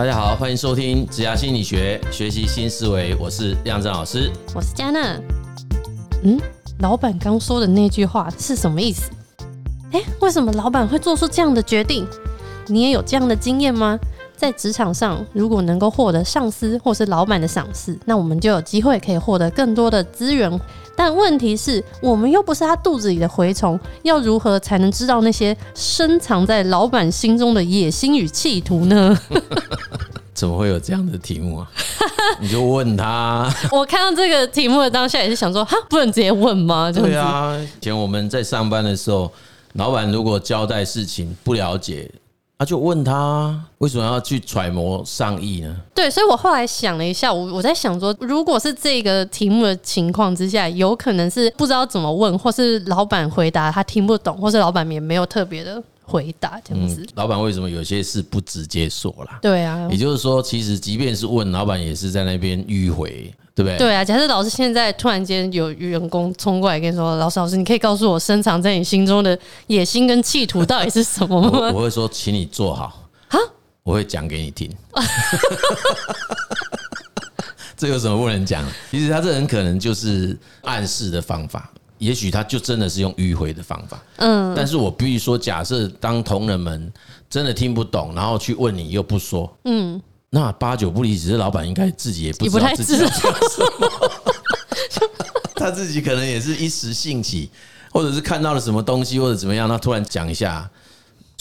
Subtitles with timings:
[0.00, 3.14] 大家好，欢迎收听职涯心理学，学习新思维。
[3.16, 5.20] 我是亮正老师，我是嘉娜。
[6.22, 6.40] 嗯，
[6.78, 9.10] 老板刚说的那句话是什么意思？
[9.90, 12.06] 诶，为什么老板会做出这样的决定？
[12.66, 14.00] 你也有这样的经验吗？
[14.40, 20.50] 在职场上，如果能够获得上司或是老板的赏识，那我们就有机会可以获得更多的资源。
[20.96, 29.14] 但问题是，我们又不是他肚子里的蛔虫，要如何才能知道那些深藏在老板心中的野心与企图呢？
[30.32, 31.70] 怎么会有这样的题目啊？
[32.40, 33.46] 你就问他。
[33.70, 36.90] 我看到这个题目的当下，也是想说，哈，不能直接问吗？
[36.90, 39.30] 对啊，以前我们在上班的时候，
[39.74, 42.10] 老板如果交代事情不了解。
[42.60, 45.74] 他就问他为什么要去揣摩上意呢？
[45.94, 57.02] 对，所以我后来想了一下，我我在想说，如果是这个题目的情况之下，有可能是不知道怎么问，或是老板回答他听不懂，或是老板也没有特别的回答这样子。
[57.02, 59.38] 嗯，老板为什么有些事不直接说啦？
[59.40, 63.32] 对啊，也就是说，其实即便是问老板，也是在那边迂回。
[63.52, 63.76] 对不对？
[63.76, 73.38] 对啊，假设老师现在突然间有员工冲过来跟你说：“老师，老师，你可以告诉我深藏在你心中的野心跟企图到底是什么吗？” 我，我会说，请你坐好啊，
[73.82, 74.70] 我会讲给你听。
[77.76, 78.64] 这有什么不能讲？
[78.90, 81.70] 其实他这很可能就是暗示的方法，
[82.00, 84.02] 也许他就真的是用迂回的方法。
[84.16, 86.92] 嗯，但是我必须说，假设当同仁们
[87.30, 90.02] 真的听不懂，然后去问你又不说，嗯。
[90.30, 93.90] 那八九不离十，老板应该自己也不知道自己要讲什么，
[95.56, 97.50] 他自己可能也是一时兴起，
[97.90, 100.70] 或者是看到了什么东西，或者怎么样，他突然讲一下。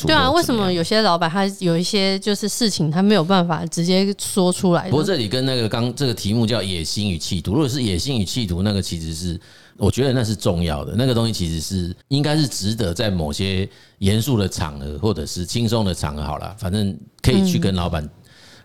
[0.08, 4.90] 对啊，为什么有些老板他有一些就是事情他没有办法直接说出来？
[4.90, 9.40] 不过这里跟那个刚这个题目叫野心与企图，如果是野心与企图，那个其实是
[9.78, 13.68] 我觉得那是重要的，那个东西其实是应该是值得在某些
[14.00, 18.08] 严肃的场合或者是轻松的场合好了，反正可以去跟老板。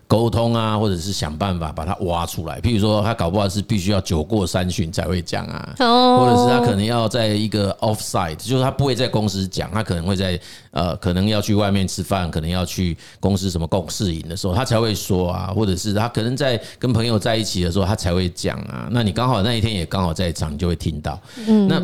[0.07, 2.61] 沟通啊，或者是想办法把它挖出来。
[2.61, 10.39] 譬如说，他搞不好是必须要酒过三巡才会讲啊，或者是他可能要在一个 offsite，就是他不会在公司讲，他可能会在
[10.71, 18.87] 呃，可能要去外面吃饭，可能要去公司什么共事营的时候，他才会说啊，或者是他可能在跟朋友在一起的时候，他才会讲啊。
[18.91, 21.19] 那你刚好那一天也刚好在场，你就会听到。
[21.67, 21.81] 那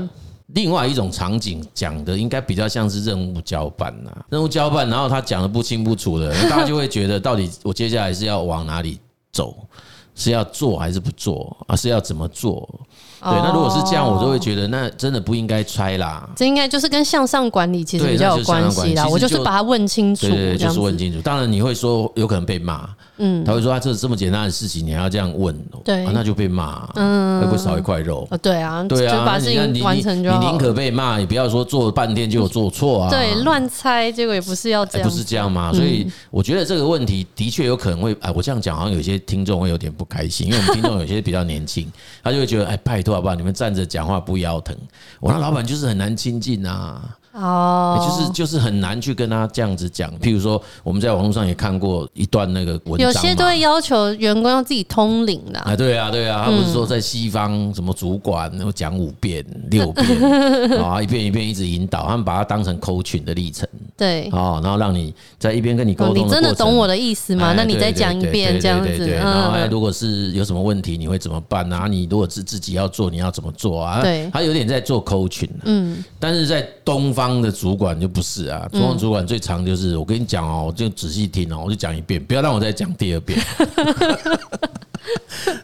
[0.53, 8.99] 另外一种场景讲的应该比较像是任务交办呐，任务交办，然后他讲的不清不楚的， 大家就会觉得到底我接下来是要往哪里
[9.31, 9.55] 走，
[10.15, 11.75] 是要做还是不做啊？
[11.75, 12.67] 是要怎么做？
[13.21, 16.27] 对，那如果是这样，我就会觉得那真的不应该拆啦。
[16.35, 19.07] 这应该就是跟向上管理其实比较有关系啦。
[19.07, 21.21] 我就是把它问清楚，对，就是问清楚。
[21.21, 22.89] 当然你会说有可能被骂。
[23.23, 28.27] 嗯，他会说啊这这么简单的事情，你还要这样问，对，那就被骂，嗯，会不会少一块肉？
[28.41, 30.39] 对啊，对啊，就把事情完成就好。
[30.39, 33.11] 你宁可被骂，也不要说做了半天就有做错啊。
[33.11, 35.71] 对，乱猜，结果也不是要这样，不是这样吗？
[35.71, 41.87] 所以我觉得这个问题的确有可能会，哎，我这样讲好像有些听众会有点不开心，因为我们听众有些比较年轻，
[42.23, 43.35] 他就会觉得，哎，拜托好不好？
[43.35, 44.75] 你们站着讲话不腰疼，
[45.19, 47.17] 我那老板就是很难亲近啊。
[47.33, 50.11] 哦，就是就是很难去跟他这样子讲。
[50.19, 55.59] 譬如说，我们在网络上也看过一段那个文章，有些都会要求员工要自己通灵的。
[55.59, 60.05] 啊，对啊，对啊，他不是说在西方什么主管然后讲五遍六遍
[60.83, 63.65] 啊，一遍一遍一直引导，他们把它当成 coaching 的历程。
[63.95, 67.53] 对，哦，然后让你在一边跟你沟通，你真的懂我的意思吗？
[67.55, 69.07] 那你再讲一遍这样子。
[69.07, 71.87] 然后，如果是有什么问题，你会怎么办啊？
[71.87, 74.01] 你如果是自己要做，你要怎么做啊？
[74.01, 75.47] 对，他有点在做 coaching。
[75.63, 77.20] 嗯，但是在东方。
[77.21, 83.39] 方的主管就不是啊，中方主管最常就是我跟你讲哦，我就仔细听哦，我就讲一遍，不要让我再讲第二遍。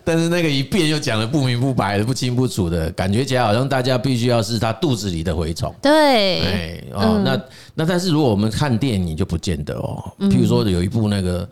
[0.03, 5.73] 但是那个一遍又讲的不明不白的、不清不楚的感觉起来，好像大家必须要是他肚子里的蛔虫。
[5.81, 7.41] 对，哎哦，那
[7.75, 11.47] 那但是如果我们看电影就不见得哦，譬如说有一部那个。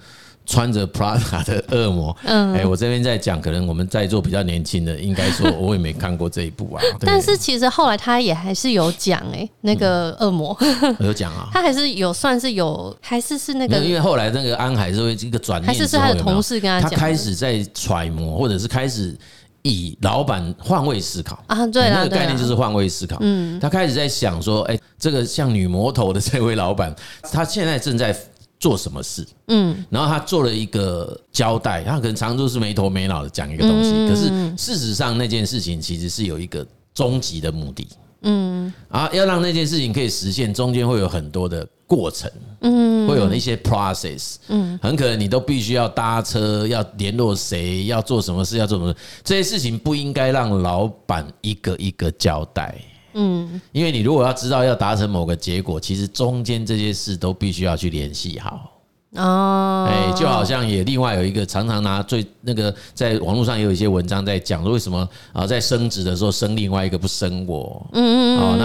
[0.46, 6.84] 穿着 Prada 的恶魔，嗯，哎，我这边在讲，可能我们在座比较年轻的，应该说我也没看过这一部啊。
[7.02, 10.56] 但是其实后来他也还是有讲，哎，那个恶魔。
[11.02, 19.18] 有讲啊，他还是有算是有，还是是那个，因为后来那个安海是会一个转念，还是是他的同事跟他讲，他开始在揣摩，或者是开始
[19.64, 21.44] 以老板换位思考。
[21.48, 26.96] 啊，对，那个概念就是换位思考，嗯，他开始在想说，哎，这个像女魔头的这位老板，
[27.32, 28.16] 他现在正在。
[28.66, 29.24] 做什么事？
[29.50, 34.28] 嗯，然后他做了一个交代，他可能常常都是没头没脑的讲一个东西，可是
[34.58, 37.88] 事实上那件事情其实是有一个终极的目的，
[38.24, 42.28] 嗯，啊，要让那件事情可以实现，中间会有很多的过程，
[42.62, 52.76] 嗯，会有一些 process，嗯，很可能你都必须要搭车，要联络谁，要做什么事，要做什么事，这些事情不应该让老板一个一个交代。
[53.16, 58.72] 嗯，因为你如果要知道要达成某个结果，其实中间这些事都必须要去联系好。
[59.18, 68.56] 哦，哎，就好像也另外有一个常常拿最那个在网络上也有一些文章在讲说为什么啊在升职的时候升另外一个不升我，嗯嗯嗯，哦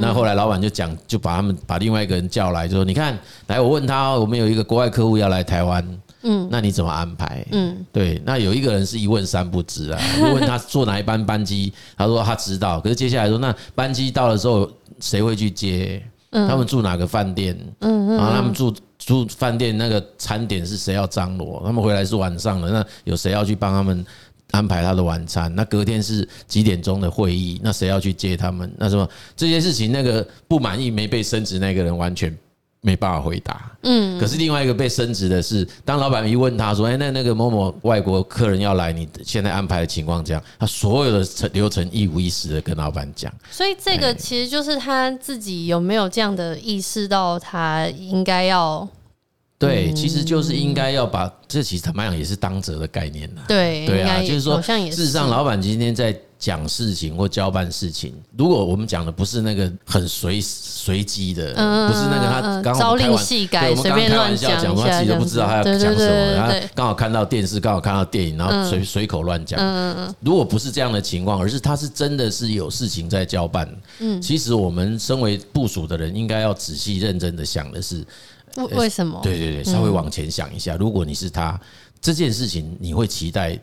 [0.00, 3.18] 那那后来老板就讲就把他们把另外一个人叫来就说你看
[3.48, 5.84] 来我问他我们有一个国外客户要来台湾，
[6.22, 7.44] 嗯，那你怎么安排？
[7.52, 14.70] 嗯，对，那有一个人是一问三不知啊， 就问他坐哪一班班机，他说他知道，可是接下来说那班机到了之后
[15.00, 16.02] 谁会去接？
[16.30, 17.58] 他们住哪个饭店？
[17.80, 18.74] 嗯，然后他们住。
[18.98, 21.62] 住饭店那个餐点是谁要张罗？
[21.64, 24.04] 他们回来是晚上了，那有谁要去帮他们
[24.50, 25.54] 安排他的晚餐？
[25.54, 27.60] 那隔天是几点钟的会议？
[27.62, 28.70] 那谁要去接他们？
[28.76, 32.36] 那什么这些事情，那个不满意没被升职那个人完全。
[32.80, 43.32] 没办法回答，嗯，可是另外一个被升职的是，当老板一问他说：“哎，那那个某某外国客人要来，你现在安排的情况这样？”他所有的程流程一五一十的跟老板讲。
[43.50, 48.88] 所以这个其实就是他自己有没有这样的意识到，他应该要。
[49.58, 53.42] 对，其实就是应该要把这其实坦白讲也是当责的概念呐。
[53.48, 69.58] 对，对啊，就是说，事实上，老板今天在讲事情或交办事情，如果我们讲的不是那个很随随机的，不是那个他刚好开玩笑，我们刚开玩笑讲，他自己都不知道他要讲什么，他刚好看到电视，刚好看到电影，然后随随口乱讲。
[70.20, 73.68] 如果不是这样的情况，而是他是真的是有事情在交办，
[73.98, 78.04] 嗯，其实我们身为部署的人，应该要仔细认真的想的是。
[78.76, 79.20] 为什么？
[79.22, 81.60] 对对对，稍微往前想一下，如果你是他，
[82.00, 83.56] 这件事情你会期待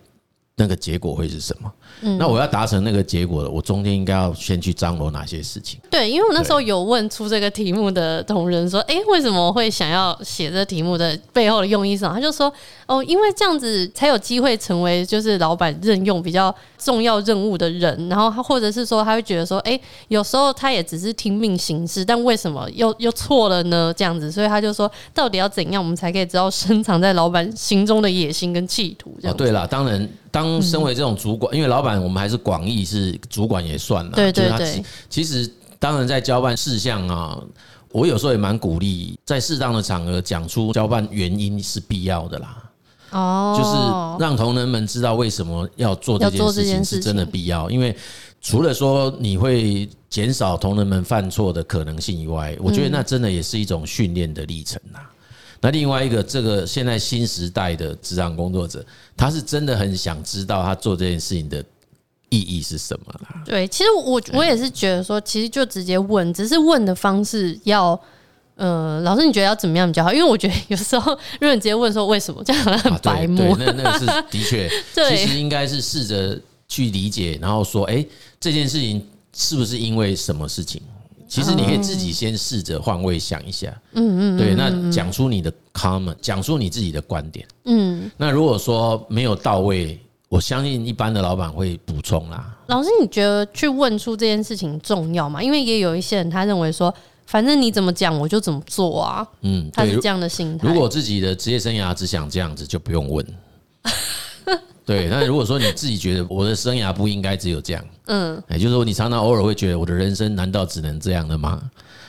[0.58, 1.72] 那个结果会是什么？
[2.02, 5.80] 嗯那我要达成那个结果了，我中间应该要先去张罗哪些事情？
[5.90, 12.52] 对，因为我那时候有问出这个题目的同仁说：“哎，为什么会想要写这题目的背后的用意是什么？”他就说
[12.88, 23.94] ：“哦，因为这样子才有机会成为就是老板任用比较重要任务的人，然后他或者是说他会觉得说：哎，有时候他也只是听命行事，但为什么又又错了呢？
[23.96, 29.16] 这样子，所以他就说，到底要怎样我们才可以知道深藏在老板心中的野心跟企图？
[29.22, 30.08] 这样。”对了，当然。
[30.36, 34.12] 当身为这种主管，因为老板我们还是广义是主管也算了。
[34.12, 34.84] 对对对。
[35.10, 35.50] 其实
[35.80, 37.42] 当然在交办事项啊，
[37.90, 42.64] 我有时候也蛮鼓励，在适当的场合讲出交办原因是必要的啦。
[43.12, 43.56] 哦。
[43.58, 47.96] 就是让同仁们知道为什么要做这件事情是真的必要，因为
[48.42, 55.00] 除了说你会减少同仁们犯错的可能性以外，我觉得那真的也是一种训练的历程呐。
[55.62, 58.86] 那另外一个，这个现在新时代的职场工作者，
[59.18, 61.64] 他是真的很想知道他做这件事情的
[62.30, 63.44] 意义是什么啦。
[63.46, 68.00] 对，其实我我也是觉得说，其实就直接问，只是问的方式要，
[68.56, 70.14] 呃，老师你觉得要怎么样比较好？
[70.14, 73.56] 因为我觉得有时候 如果你直接问说为什么，这样很白目。
[73.58, 74.70] 那那个是的确，
[75.10, 78.06] 其实应该是试着去理解，然后说，哎，
[78.40, 80.82] 这件事情是不是因为什么事情？
[81.28, 90.00] 其实你可以自己先试着换位想一下，嗯嗯，对，那讲出你的 comment，讲出你自己的观点，嗯，那如果说没有到位，
[90.30, 92.56] 我相信一般的老板会补充啦。
[92.68, 95.42] 老师，你觉得去问出这件事情重要吗？
[95.42, 96.94] 因为也有一些人他认为说，
[97.26, 100.68] 反正你怎么讲我就怎么做啊，嗯，他是这样的心态。
[100.68, 103.26] 如果自己的职业生涯只想这样子，就不用问。
[104.86, 111.60] 对，那如果说你自己觉得我的生涯不应该只有这样，嗯，也就是说你常常偶尔会觉得我的人生难道只能这样的吗？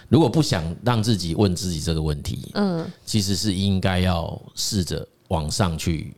[0.09, 6.15] 如果不想让自己问自己这个问题，嗯，其实是应该要试着往上去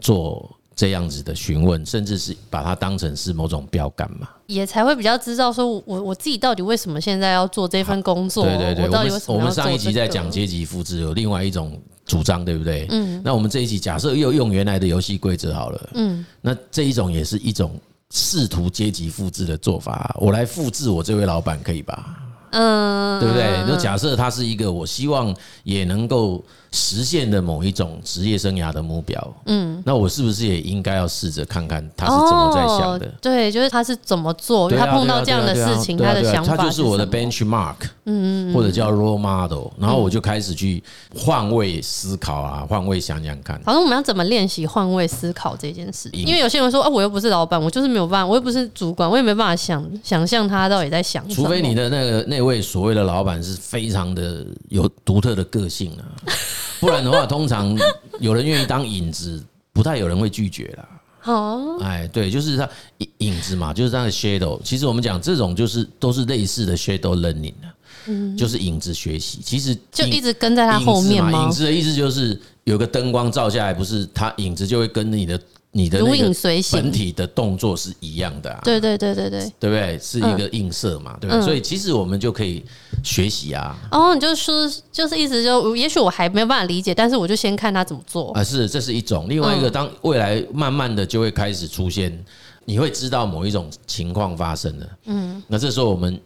[0.00, 8.46] 做这样子的询问，甚至是把它当成是某种标杆嘛，也才会比较知道说我我自己到底为什么现在要做这份工作？
[8.46, 11.78] 对对对，我们我们上一集在讲阶级复制，有另外一种。
[12.06, 12.86] 主张对不对？
[12.90, 17.78] 嗯，那我们这一期假设又用原来的游戏规则好了，嗯，那这一种也是一种
[18.10, 22.16] 试图阶级复制的做法，我来复制我这位老板可以吧？
[22.50, 23.66] 嗯，对不对？
[23.66, 26.44] 就假设他是一个我希望也能够。
[26.72, 33.06] 实现的某一种职业生涯的目标，嗯，那我是不是也应该要试着看看他是怎么在想的？
[33.20, 37.76] 对，就是他是怎么做，他碰到这样的事情，他的想法，他就是我的 benchmark，
[38.06, 40.82] 嗯，或者叫 role model，然后我就开始去
[41.14, 43.60] 换位思考啊，换位想想看。
[43.62, 46.08] 反正我们要怎么练习换位思考这件事？
[46.12, 51.34] 因为有些人说啊，我又不是老板，我就是没有办法，我又不是主管，我也没办法想想象他到底在想什么。
[51.34, 56.32] 除非你的那个那位所谓的老板是非常的有独特的个性啊。
[56.82, 57.78] 不然的话，通常
[58.18, 59.40] 有人愿意当影子，
[59.72, 60.88] 不太有人会拒绝啦。
[61.32, 64.60] 哦，哎，对，就是他影影子嘛，就是他的 shadow。
[64.64, 67.68] 其实我们讲这种就是都是类似的 shadow learning 的，
[68.08, 69.38] 嗯，就是影子学习。
[69.40, 71.44] 其实就一直跟在他后面嘛？
[71.44, 75.40] 影子的意思就是有个灯光照下来，不是他影子就会跟你的。
[75.74, 78.60] 你的如影随形，本体的动作是一样的啊。
[78.62, 79.98] 对对对对对，对不对？
[79.98, 81.42] 是一个映射嘛，对不对？
[81.42, 82.62] 所以其实我们就可以
[83.02, 83.74] 学习啊。
[83.90, 88.44] 哦，你就说，就是意思就，也许我还没有办法理解，但是我就先看他怎么做啊。
[88.44, 89.26] 是，这是一种。
[89.28, 92.22] 另外一个，当未来慢慢的就会开始出现，
[92.66, 94.86] 你会知道某一种情况发生了。
[95.06, 96.20] 嗯，那这时候我们。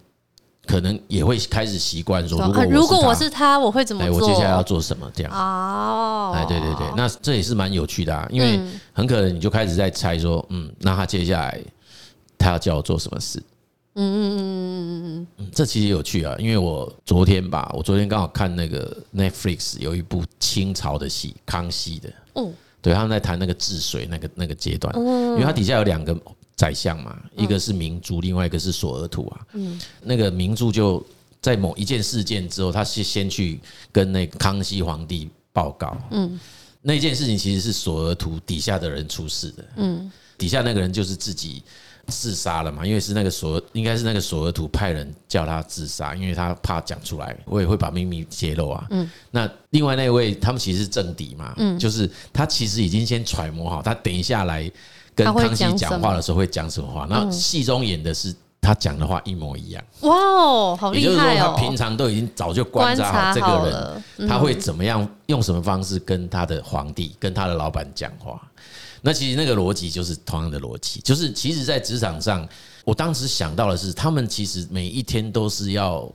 [0.67, 4.17] 可能也会开始习惯说，如果我是他，我会怎么做？
[4.17, 5.09] 我接下来要做什么？
[5.15, 8.61] 这样哦，哎，对对对，那这也是蛮有趣的啊，因为
[8.93, 11.61] 很可能你就开始在猜说，嗯，那他接下来
[12.37, 13.41] 他要叫我做什么事？
[13.95, 14.85] 嗯嗯嗯嗯
[15.21, 26.15] 嗯嗯，这其实有趣啊，因为我昨天吧，我昨天刚好看那个 Netflix 有一部清朝的戏，康熙的，嗯，对，他们在谈那个治水那个那个阶段，因为它底下有两个。
[26.57, 29.47] 宰相嘛，一个是明珠，另外一个是索额图啊。
[29.53, 31.05] 嗯，那个明珠就
[31.43, 33.61] 在某一件事件之后，他是先去
[33.93, 35.95] 跟那个康熙皇帝报告。
[36.13, 36.41] 嗯，
[36.81, 39.65] 那件事情其实是索额图底下的人出事的。
[39.77, 41.63] 嗯，底下那个人就是自己
[42.07, 48.87] 自杀了嘛，因为是那个索，应该是那个索额图派人叫他自杀，因为他怕讲出来，我也会把秘密揭露啊。
[48.89, 54.73] 嗯，那另外那位他们其实是政敌嘛，嗯，就是他其实已经先揣摩好，他等一下来。
[55.17, 57.07] 跟康熙讲话的时候会讲什么话？
[57.09, 59.83] 那戏中演的是他讲的话一模一样。
[60.03, 61.01] 哇哦，好厉害哦！
[61.01, 68.39] 也就是说，他平常都已经早就观察好这个人，他会怎么样，用什么方式跟他的皇帝、跟他的老板讲话。
[69.01, 72.47] 那其实那个逻辑就是同样的逻辑，就是其实，在职场上，
[72.85, 76.07] 我当时想到的是，他们其实每一天都是要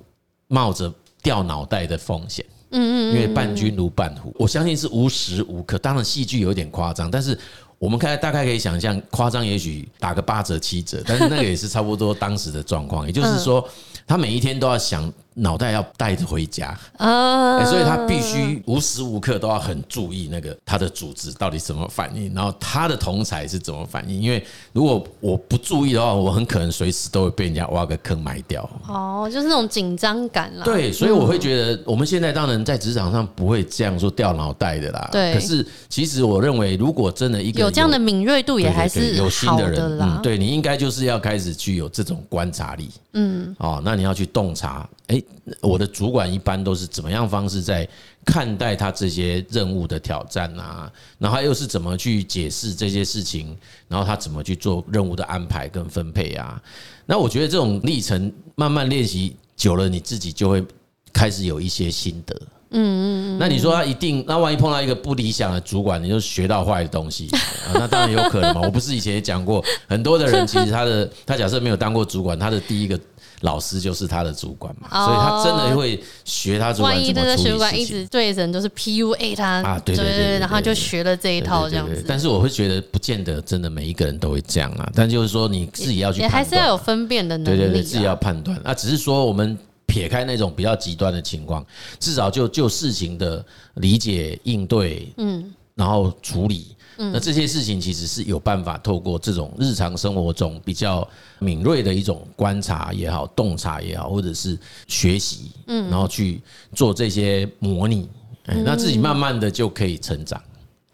[0.48, 0.94] 冒着
[1.24, 2.46] 掉脑袋的风险。
[2.72, 5.78] 嗯嗯，因为伴君如伴虎，我相信是无时无刻。
[5.80, 7.36] 当然，戏剧有点夸张，但是。
[7.82, 13.08] 我们看，大概可以想象，夸张也许打个八折七折，但是那个也是差不多当时的状况。
[13.08, 13.68] 也就是说，
[14.06, 15.12] 他每一天都要想。
[15.34, 24.22] 脑袋要带着回家，啊，所以他必须无时无刻都要很注意那个他的组织到底怎么反应，然后他的同才是怎么反应。
[24.22, 28.70] 因为如果我不注意的话，我很可能随时都会被人家挖个坑埋掉。
[28.88, 30.66] 哦，就是那种紧张感啦。
[30.66, 35.10] 对，所以我会觉得我们现在当然在职场上不会这样说掉脑袋的啦。
[35.14, 35.34] 对。
[35.34, 42.90] 可是其实我认为，如果真的一个有，有这样的敏锐度，也还是有心的人，嗯，对你应该就是要开始具有这种观察力。
[43.14, 43.56] 嗯。
[43.60, 44.86] 哦，那你要去洞察。
[45.12, 45.22] 哎，
[45.60, 47.86] 我的主管一般都是怎么样方式在
[48.24, 50.90] 看待他这些任务的挑战啊？
[51.20, 53.54] 然后他又是怎么去解释这些事情？
[53.90, 56.62] 然后他怎么去做任务的安排跟分配啊？
[57.06, 60.64] 那我觉得这种历程慢慢练习久了，你自己就会
[61.12, 62.34] 开始有一些心得。
[62.74, 63.04] 嗯嗯
[63.36, 63.38] 嗯。
[63.38, 64.24] 那你说他一定？
[64.26, 67.28] 那万一碰到一个不理想的主管，你就学到坏的东西？
[67.74, 68.62] 那当然有可能嘛。
[68.62, 72.98] 我不是以前也讲过，很多的人其实他的他假设没有当过主管，他的第一个。
[73.42, 77.20] 老师就是他的主管嘛，所以他真的会学他主管怎么处理事情。
[77.20, 82.04] 万一那个主管一直对人都是 PUA 他啊，对对对，然后就学了这一套这样子。
[82.08, 84.90] 但是我会觉得，不见得真的每一个人都会这样啊。
[84.96, 87.58] 但就是说，你自己要去，也还是要有分辨的能力。
[87.58, 88.60] 对对对，自己要判断。
[88.64, 91.66] 那只是说，我们撇开那种比较极端的情况，
[92.00, 93.44] 至少就就事情的
[93.76, 96.76] 理解、应对，嗯，然后处理。
[96.98, 101.08] 那这些事情其实是有办法透过这种日常生活中比较
[101.40, 106.40] 敏锐的一种观察也好、洞察也好，或者是学习，嗯，然后去
[106.76, 108.08] 做这些模拟，
[108.46, 110.40] 那自己慢慢的就可以成长。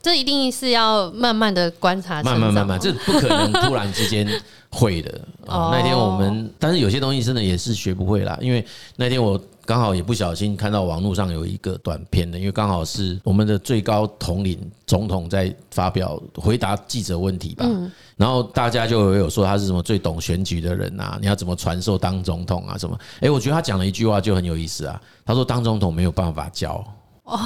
[0.01, 4.25] 这一定是要慢慢的观察，慢慢慢慢，这不可能突然之间
[4.69, 5.19] 会的。
[5.45, 8.65] 那天我们，但是有些东西真的也是学不会啦，因为
[8.95, 9.37] 那天我。
[9.67, 17.69] 刚好也不小心看到网络上有一个短片的，因为刚好是我们的最高统领总统在发表回答记者问题吧，
[18.15, 22.97] 然后大家就有说他是什么最懂选举的人啊，你要怎么传授当总统啊什么？
[23.19, 26.81] 诶，我觉得他讲了一句话就很有意思啊，他说当总统没有办法教。
[27.23, 27.39] 哦，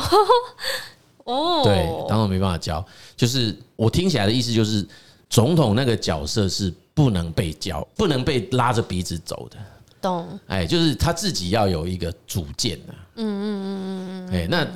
[1.24, 2.86] 哦，对，当总统没办法教，
[3.18, 4.88] 就是我听起来的意思就是
[5.28, 9.58] 总统那个角色是不能被教，不能被拉着鼻子走的。
[10.02, 14.68] 懂，哎，就是他自己要有一个主见的，嗯嗯嗯嗯嗯，哎，那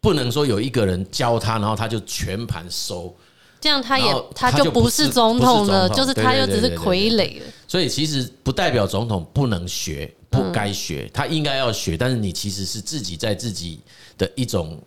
[0.00, 3.12] 不能说有一个人教他，然后他就全盘收，
[3.60, 7.46] 这样他也他就不是总统了，就是他又只是傀儡了。
[7.66, 13.80] 所以其实不代表总统不能学，不该学，他应该要学，但是你其实是自己在自己
[14.18, 14.78] 的一种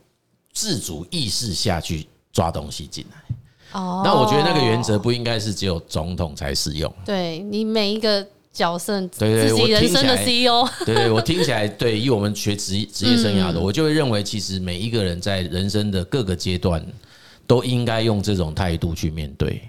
[0.54, 3.36] 自主意识下去抓东西进来。
[3.74, 8.26] 哦，那我觉得那个原则不应该是只有总统才适用，对你每一个。
[8.60, 16.86] 角色，对对，自己人生的 CEO，对对，我听起来，对，以我们学职职业生涯的，我就会认为，其实每一个人在人生的各个阶段，
[17.48, 19.62] 都应该用这种态度去面对。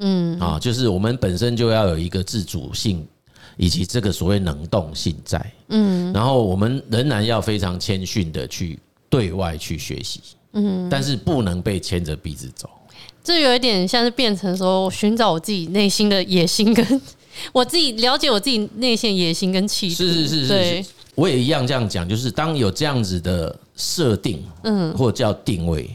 [0.00, 3.06] 嗯，啊，就是我们本身就要有一个自主性，
[3.56, 5.52] 以及这个所谓能动性在。
[5.68, 10.20] 嗯，然后我们仍然要非常谦逊的去对外去学习。
[10.52, 12.68] 嗯，但是不能被牵着鼻子走。
[13.24, 17.00] 这有一点像是变成说寻找我自己内心的野心，跟
[17.52, 19.94] 我自己了解我自己内心的野心跟气度。
[19.94, 25.90] 是是是是，对，我也一样这样讲，就是当有这样子的设定，嗯，或叫定位，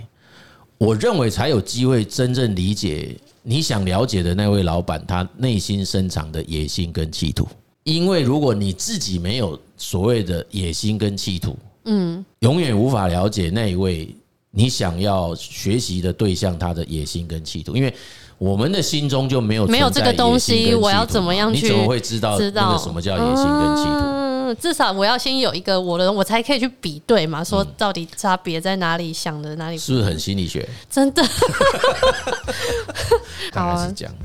[0.77, 7.47] 我认为才有机会真正理解你想了解的那位老板他内心深藏的野心跟企图。
[7.83, 14.13] 因为如果你自己没有所谓的野心跟企图，嗯，永远无法了解那一位。
[14.51, 17.93] 你想要学习的对象，他的野心跟企图，因为
[18.39, 21.61] 我们的心中就没有没有这个东西，我要怎么样去？
[21.61, 23.99] 你怎么会知道那个什么叫野心跟企图？
[24.01, 29.77] 嗯，至少我要先有一个我的，我才可以去比对嘛，说到底差别在哪里，想的哪里？
[29.77, 30.67] 是不是很心理学？
[30.89, 31.21] 真的，
[33.51, 34.15] 当然是这样。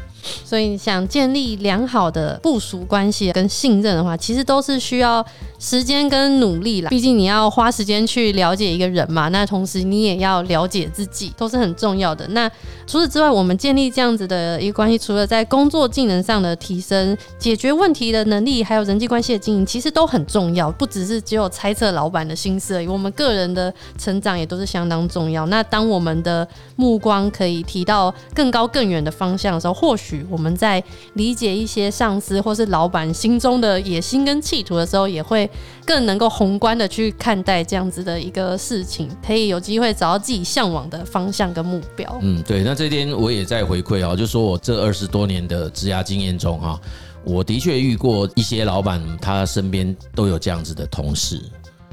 [0.44, 5.24] 所以，想建立良好的部署关系跟信任的话，其实都是需要
[5.58, 6.90] 时间跟努力啦。
[6.90, 12.26] 毕竟你要花时间去了解一个人嘛，那同时你也要了解自己，都是很重要的。
[12.28, 12.48] 那
[12.86, 20.70] 除此之外，我们建立这样子的一个关系，除了在工作技能上的提升、解决问题的能力，还有人际关系的经营，其实都很重要。
[20.70, 25.46] 不只是只有猜测老板的心思而已，我们个人的成长也都是相当重要。
[25.46, 30.13] 那当我们的目光可以提到更高更远的方向的时候，或许。
[30.28, 30.82] 我们在
[31.14, 35.48] 理解一些上司或是老板心中的野心跟企图的时候，也会
[35.86, 42.18] 更能够宏观的去看待这样子的一个事情，可以有机会找到自己向往的方向跟目标。
[42.20, 42.62] 嗯，对。
[42.62, 46.80] 那这边我也在回馈啊，就说我这二十多年的职涯经验中哈，
[47.24, 51.40] 我的确遇过一些老板，他身边都有这样子的同事，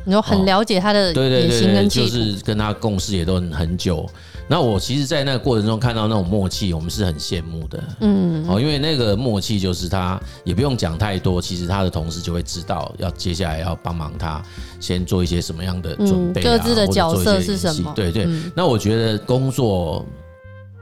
[0.03, 4.09] 你就很了解他的野心跟企图，就是跟他共事也都很久。
[4.47, 7.81] 那我其实，在那个过程中看到那种默契，我们是很羡慕的。
[8.01, 14.43] 嗯，哦，因为那个默契就是他也不用讲太多，其实他的同事就会知道要接下来要帮忙他
[14.77, 17.93] 先做一些什么样的准备啊，各自的角色是什么？
[17.95, 18.27] 对对。
[18.53, 20.05] 那我觉得工作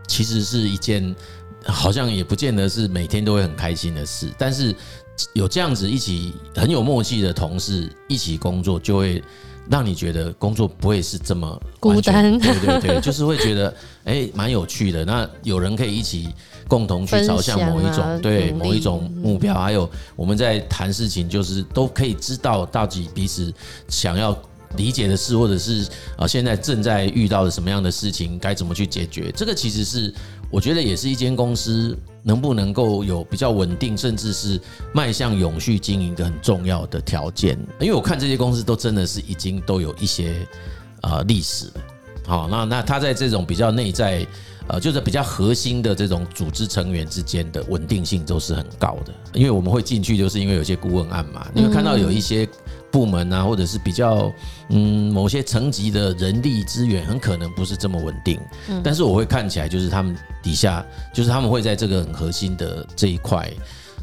[0.08, 1.16] 其实是一件
[1.64, 4.74] 好像也不见得是每天都会很开心的事，但是
[5.34, 9.22] 有这样子一起很有默契的同事一起工作，就会。
[9.70, 13.72] 让你觉得工作不会是这么孤单，对对对， 就是会觉得
[14.04, 15.06] 哎，蛮有趣的。
[15.06, 16.28] 那有人可以一起
[16.68, 23.54] 共同去朝向某一种对某一种目标，还有我们在谈事情，就是都可以知道到底彼此
[23.88, 24.36] 想要
[24.78, 29.32] 理解的事，或者是啊现在正在遇到的什么样的事情，该怎么去解决。
[29.36, 30.14] 这个其实是
[30.52, 31.98] 我觉得也是一间公司。
[32.22, 34.60] 能不能够有比较稳定，甚至是
[34.94, 37.58] 迈向永续经营的很重要的条件？
[37.80, 40.46] 因为我看这些公司都真的是已经都有一些
[41.02, 41.74] 呃历史了。
[42.28, 44.28] 好，那那他在这种比较内在
[44.68, 49.14] 呃，就是比较核心的这种组织成员之间的稳定性都是很高的。
[49.34, 52.48] 因为我们会进去，就是因为有些顾问案嘛，你会看到有一些。
[52.92, 54.32] 部门啊，或者是比较
[54.70, 58.40] 嗯某些层级的人力资源，很可能不是这么稳定。
[58.68, 63.50] 嗯，但是我会看起来，就是他们底下，就是他们会在这个很核心的这一块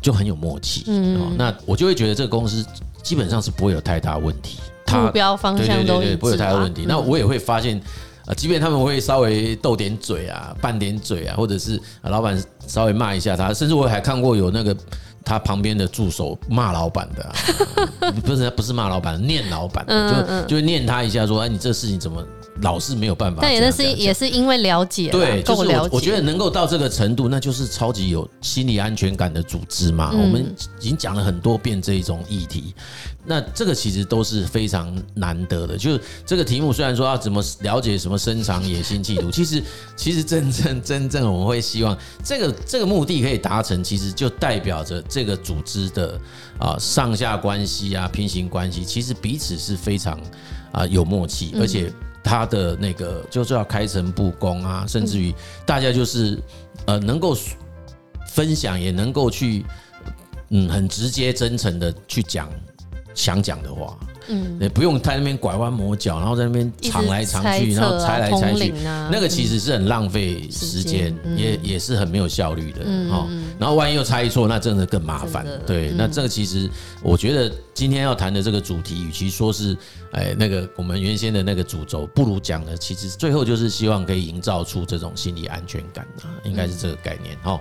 [0.01, 0.85] 就很有默契。
[0.87, 2.65] 嗯，那我就会觉得这个公司
[3.03, 4.59] 基本上是不会有太大问题。
[4.93, 6.85] 目标方向都不会有太大问题。
[6.87, 7.81] 那我也会发现，
[8.27, 14.77] 呃，即便他们会稍微斗点嘴啊，拌点嘴啊，或者是老板稍微骂一下他，甚至我还看过有那个。
[15.27, 22.25] 他旁边的助手骂老板的、啊， 不是不是骂老板，念老板的，就就念他一下，说：“哎，你这事情怎么
[22.63, 30.11] 老是没有办法？”但也是也是因为了解，对，就是我我觉得能够到这个程度，那就是超级有心理安全感的组织嘛。
[30.13, 32.75] 我们已经讲了很多遍这一种议题。
[33.29, 39.61] 那这个其实都是非常难得的，就是这个题目虽然说要怎么了解什么深藏野心企图，其实
[39.97, 46.17] 其实真正真正我们会希望这个这个目的可以达成，其实就代表着这个组织的
[46.61, 50.17] 啊上下关系啊平行关系，其实彼此是非常
[50.71, 51.93] 啊有默契，而且
[52.27, 55.33] 他的那个就是要开诚布公啊，甚至于
[55.65, 56.43] 大家就是
[56.87, 57.37] 呃能够
[58.27, 59.65] 分享，也能够去
[60.49, 62.51] 嗯很直接真诚的去讲。
[63.15, 63.97] 想讲的话，
[64.29, 68.73] 嗯，也不用在那边拐弯抹角，然后在那边藏来藏去，然后猜来猜去，
[69.11, 73.27] 那个其实是很浪费时间，也也是很没有效率的哈。
[73.59, 75.47] 然后万一又猜错，那真的更麻烦。
[75.67, 76.69] 对，那这个其实
[77.03, 79.77] 我觉得今天要谈的这个主题，与其说是
[80.13, 87.61] 哎那个我们原先的那个主轴，不如讲的其实最后就是希望可以营造出这种心理安全感啊，应该是这个概念哈。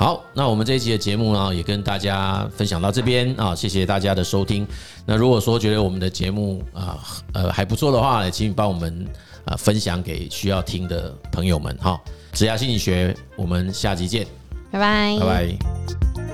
[0.00, 4.66] 好，那我们这一期的节目呢，也跟大家分享到这边啊，谢谢大家的收听。
[5.04, 6.98] 那如果说觉得我们的节目啊，
[7.34, 9.06] 呃还不错的话也，请你帮我们
[9.44, 12.00] 啊分享给需要听的朋友们哈。
[12.32, 14.26] 职涯心理学，我们下集见，
[14.70, 16.29] 拜拜，拜拜。